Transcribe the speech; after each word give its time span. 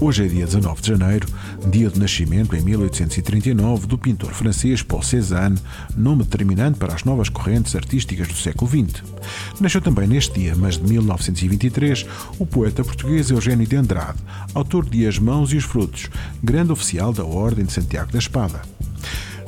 Hoje 0.00 0.24
é 0.24 0.28
dia 0.28 0.46
19 0.46 0.80
de 0.80 0.88
janeiro, 0.88 1.26
dia 1.72 1.90
de 1.90 1.98
nascimento 1.98 2.54
em 2.54 2.62
1839 2.62 3.88
do 3.88 3.98
pintor 3.98 4.32
francês 4.32 4.80
Paul 4.80 5.02
Cézanne, 5.02 5.58
nome 5.96 6.22
determinante 6.22 6.78
para 6.78 6.94
as 6.94 7.02
novas 7.02 7.28
correntes 7.28 7.74
artísticas 7.74 8.28
do 8.28 8.34
século 8.34 8.70
XX. 8.70 9.02
Nasceu 9.60 9.80
também 9.80 10.06
neste 10.06 10.38
dia, 10.38 10.54
mas 10.54 10.76
de 10.78 10.84
1923, 10.84 12.06
o 12.38 12.46
poeta 12.46 12.84
português 12.84 13.28
Eugênio 13.28 13.66
de 13.66 13.74
Andrade, 13.74 14.18
autor 14.54 14.88
de 14.88 15.04
As 15.04 15.18
Mãos 15.18 15.52
e 15.52 15.56
os 15.56 15.64
Frutos, 15.64 16.08
grande 16.40 16.70
oficial 16.70 17.12
da 17.12 17.24
Ordem 17.24 17.64
de 17.64 17.72
Santiago 17.72 18.12
da 18.12 18.20
Espada. 18.20 18.62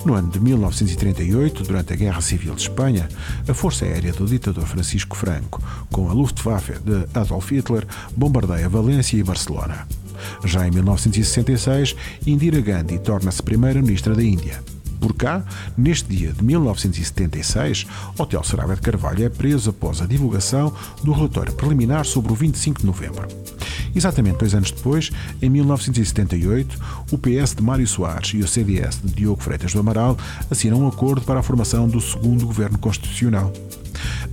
No 0.05 0.15
ano 0.15 0.31
de 0.31 0.41
1938, 0.41 1.63
durante 1.63 1.93
a 1.93 1.97
Guerra 1.97 2.21
Civil 2.21 2.57
de 2.57 2.63
Espanha, 2.63 3.09
a 3.47 3.55
Força 3.55 3.85
Aérea 3.85 4.13
do 4.13 4.27
ditador 4.27 4.67
Francisco 4.67 5.17
Franco, 5.17 5.63
com 5.93 6.11
a 6.11 6.13
Luftwaffe 6.13 6.73
de 6.81 7.07
Adolf 7.15 7.53
Hitler, 7.53 7.87
bombardeia 8.17 8.69
Valência 8.69 9.17
e 9.17 9.23
Barcelona. 9.23 9.87
Já 10.45 10.67
em 10.67 10.71
1966, 10.71 11.97
Indira 12.27 12.61
Gandhi 12.61 12.99
torna-se 12.99 13.43
primeira-ministra 13.43 14.15
da 14.15 14.23
Índia. 14.23 14.63
Por 15.01 15.15
cá, 15.15 15.43
neste 15.79 16.09
dia 16.09 16.33
de 16.33 16.45
1976, 16.45 17.87
Hotel 18.19 18.45
Saraiva 18.45 18.75
de 18.75 18.83
Carvalho 18.83 19.25
é 19.25 19.31
preso 19.31 19.71
após 19.71 20.03
a 20.03 20.07
divulgação 20.07 20.73
do 21.03 21.13
relatório 21.13 21.55
preliminar 21.55 22.05
sobre 22.05 22.33
o 22.33 22.35
25 22.35 22.81
de 22.81 22.87
novembro. 22.87 23.27
Exatamente 23.95 24.39
dois 24.39 24.55
anos 24.55 24.71
depois, 24.71 25.11
em 25.41 25.49
1978, 25.49 26.79
o 27.11 27.19
PS 27.19 27.55
de 27.55 27.63
Mário 27.63 27.87
Soares 27.87 28.31
e 28.35 28.39
o 28.39 28.47
CDS 28.47 29.01
de 29.03 29.13
Diogo 29.13 29.43
Freitas 29.43 29.73
do 29.73 29.81
Amaral 29.81 30.17
assinam 30.51 30.83
um 30.83 30.89
acordo 30.89 31.23
para 31.23 31.41
a 31.41 31.43
formação 31.43 31.89
do 31.89 32.01
segundo 32.01 32.47
governo 32.47 32.79
constitucional. 32.79 33.53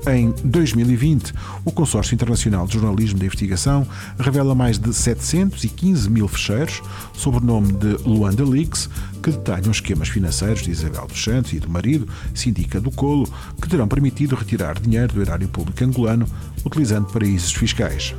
Em 0.06 0.34
2020, 0.44 1.34
o 1.66 1.72
Consórcio 1.72 2.14
Internacional 2.14 2.68
de 2.68 2.74
Jornalismo 2.74 3.20
de 3.20 3.26
Investigação 3.26 3.88
revela 4.20 4.54
mais 4.54 4.78
de 4.78 4.94
715 4.94 6.10
mil 6.10 6.28
fecheiros, 6.28 6.82
sob 7.14 7.38
o 7.38 7.42
nome 7.42 7.74
de 7.74 7.98
Luanda 8.08 8.46
Leaks, 8.46 8.90
que 9.22 9.32
detalham 9.32 9.72
esquemas 9.72 10.10
financeiros 10.10 10.62
de 10.62 10.72
Isabel 10.72 11.08
dos 11.08 11.22
Santos 11.22 11.54
e 11.54 11.60
do 11.60 11.70
marido, 11.70 12.08
Sindica 12.34 12.80
do 12.80 12.92
Colo, 12.92 13.28
que 13.62 13.68
terão 13.68 13.88
permitido 13.88 14.36
retirar 14.36 14.80
dinheiro 14.80 15.14
do 15.14 15.22
erário 15.22 15.48
público 15.48 15.84
angolano 15.84 16.28
utilizando 16.64 17.12
paraísos 17.12 17.54
fiscais. 17.54 18.14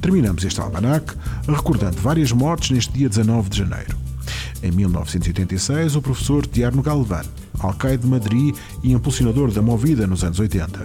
Terminamos 0.00 0.44
este 0.44 0.60
almanac 0.60 1.14
recordando 1.46 2.00
várias 2.00 2.32
mortes 2.32 2.70
neste 2.70 2.92
dia 2.92 3.08
19 3.08 3.50
de 3.50 3.58
janeiro. 3.58 4.01
Em 4.62 4.70
1986, 4.70 5.96
o 5.96 6.02
professor 6.02 6.46
Tiarno 6.46 6.82
Galván, 6.82 7.24
alcaide 7.58 8.04
de 8.04 8.08
Madrid 8.08 8.54
e 8.82 8.92
impulsionador 8.92 9.50
da 9.50 9.60
Movida 9.60 10.06
nos 10.06 10.22
anos 10.22 10.38
80. 10.38 10.78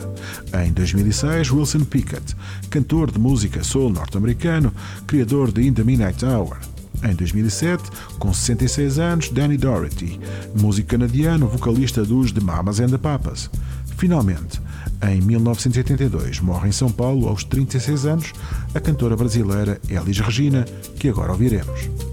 Em 0.66 0.73
2006, 0.73 1.52
Wilson 1.52 1.81
Pickett, 1.81 2.36
cantor 2.72 3.11
de 3.11 3.20
música 3.20 3.64
soul 3.64 3.92
norte-americano, 3.92 4.73
criador 5.05 5.52
de 5.52 5.67
In 5.67 5.73
the 5.73 5.83
Midnight 5.83 6.25
Hour. 6.25 6.58
Em 7.03 7.14
2007, 7.14 7.83
com 8.17 8.33
66 8.33 8.98
anos, 8.98 9.30
Danny 9.30 9.58
Doherty, 9.58 10.20
músico 10.59 10.89
canadiano, 10.89 11.48
vocalista 11.48 12.03
dos 12.03 12.31
The 12.31 12.42
Mamas 12.42 12.80
and 12.80 12.89
the 12.89 12.98
Papas. 12.98 13.50
Finalmente, 13.98 14.59
em 15.08 15.22
1982, 15.22 16.39
morre 16.39 16.70
em 16.70 16.72
São 16.72 16.92
Paulo, 16.92 17.28
aos 17.28 17.44
36 17.44 18.05
anos, 18.08 18.33
a 18.73 18.80
cantora 18.80 19.16
brasileira 19.16 19.80
Elis 19.88 20.20
Regina, 20.20 20.66
que 21.00 21.09
agora 21.09 21.31
ouviremos. 21.31 22.06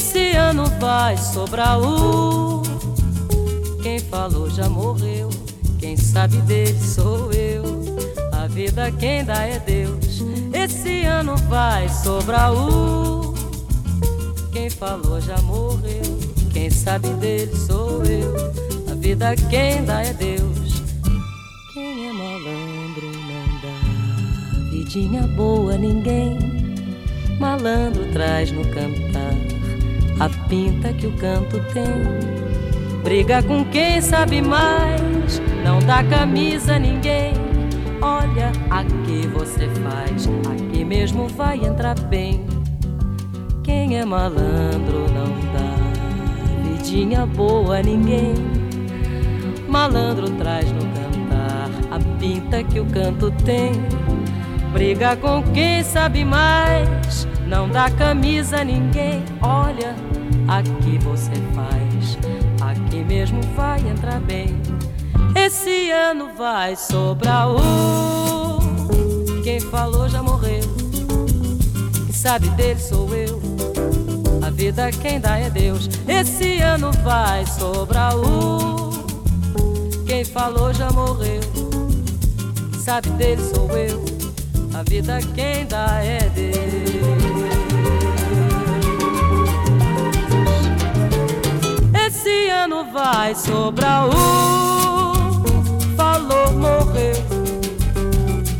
Esse 0.00 0.34
ano 0.34 0.64
vai 0.80 1.14
sobrar 1.18 1.78
o. 1.78 2.62
Quem 3.82 3.98
falou 3.98 4.48
já 4.48 4.66
morreu, 4.66 5.28
quem 5.78 5.94
sabe 5.94 6.38
dele 6.38 6.80
sou 6.80 7.30
eu. 7.34 7.62
A 8.32 8.46
vida 8.46 8.90
quem 8.92 9.22
dá 9.22 9.42
é 9.42 9.58
Deus. 9.58 10.22
Esse 10.54 11.02
ano 11.04 11.36
vai 11.50 11.86
sobrar 11.90 12.50
o. 12.50 13.34
Quem 14.50 14.70
falou 14.70 15.20
já 15.20 15.36
morreu, 15.42 16.18
quem 16.50 16.70
sabe 16.70 17.10
dele 17.20 17.54
sou 17.54 18.02
eu. 18.06 18.34
A 18.90 18.94
vida 18.94 19.36
quem 19.50 19.84
dá 19.84 20.02
é 20.02 20.14
Deus. 20.14 20.82
Quem 21.74 22.08
é 22.08 22.12
malandro 22.14 23.06
não 23.06 23.60
dá 23.60 24.70
vidinha 24.70 25.26
boa 25.36 25.76
ninguém. 25.76 26.38
Malandro 27.38 28.10
traz 28.12 28.50
no 28.50 28.64
cantar 28.64 29.49
a 30.20 30.28
pinta 30.48 30.92
que 30.92 31.06
o 31.06 31.12
canto 31.12 31.58
tem. 31.72 33.00
Briga 33.02 33.42
com 33.42 33.64
quem 33.64 34.00
sabe 34.02 34.42
mais, 34.42 35.40
não 35.64 35.78
dá 35.78 36.04
camisa 36.04 36.74
a 36.74 36.78
ninguém. 36.78 37.32
Olha, 38.02 38.52
aqui 38.68 39.26
você 39.28 39.68
faz, 39.82 40.28
aqui 40.52 40.84
mesmo 40.84 41.26
vai 41.28 41.64
entrar 41.64 41.98
bem. 41.98 42.44
Quem 43.62 43.98
é 43.98 44.04
malandro 44.04 45.06
não 45.12 45.30
dá 45.54 46.62
vidinha 46.62 47.24
boa 47.24 47.78
a 47.78 47.82
ninguém. 47.82 48.34
Malandro 49.66 50.28
traz 50.32 50.70
no 50.70 50.80
cantar 50.80 51.70
a 51.90 52.18
pinta 52.18 52.62
que 52.62 52.78
o 52.78 52.84
canto 52.86 53.30
tem. 53.44 53.72
Briga 54.72 55.16
com 55.16 55.42
quem 55.52 55.82
sabe 55.82 56.24
mais, 56.24 57.26
não 57.46 57.68
dá 57.68 57.90
camisa 57.90 58.60
a 58.60 58.64
ninguém. 58.64 59.22
Olha, 59.42 59.59
aqui 60.48 60.98
você 60.98 61.32
faz, 61.54 62.18
aqui 62.60 63.04
mesmo 63.04 63.40
vai 63.56 63.80
entrar 63.88 64.20
bem. 64.20 64.60
Esse 65.34 65.90
ano 65.90 66.30
vai 66.36 66.76
sobrar 66.76 67.48
o. 67.48 68.60
Quem 69.42 69.60
falou 69.60 70.08
já 70.08 70.22
morreu, 70.22 70.62
quem 72.04 72.12
sabe 72.12 72.48
dele 72.50 72.80
sou 72.80 73.14
eu. 73.14 73.40
A 74.42 74.50
vida 74.50 74.90
quem 74.90 75.20
dá 75.20 75.38
é 75.38 75.48
Deus. 75.48 75.88
Esse 76.08 76.60
ano 76.60 76.90
vai 77.04 77.46
sobrar 77.46 78.16
o. 78.16 78.90
Quem 80.06 80.24
falou 80.24 80.74
já 80.74 80.90
morreu, 80.90 81.40
quem 82.70 82.80
sabe 82.80 83.08
dele 83.10 83.42
sou 83.54 83.70
eu. 83.76 84.04
A 84.74 84.82
vida 84.82 85.18
quem 85.34 85.66
dá 85.66 86.02
é 86.02 86.28
Deus. 86.30 86.49
O 93.70 93.76
falou 95.96 96.52
morreu. 96.54 97.14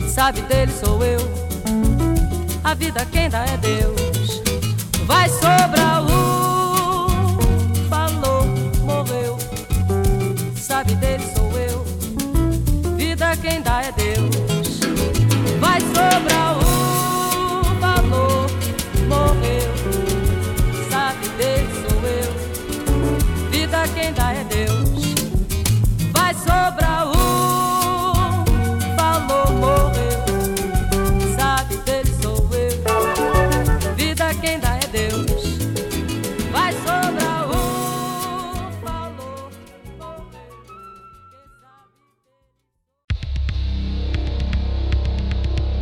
Sabe 0.09 0.41
dele 0.43 0.71
sou 0.73 1.03
eu. 1.05 1.19
A 2.63 2.75
vida 2.75 3.05
quem 3.07 3.29
dá 3.29 3.45
é 3.45 3.57
Deus. 3.57 4.41
Vai 5.07 5.29
sobrar 5.29 6.05
o 6.05 7.09
falou 7.89 8.45
morreu. 8.85 9.37
Sabe 10.55 10.95
dele 10.95 11.25
sou 11.35 11.51
eu. 11.59 11.85
Vida 12.97 13.37
quem 13.37 13.61
dá 13.61 13.83
é 13.83 13.93
Deus. 13.93 14.10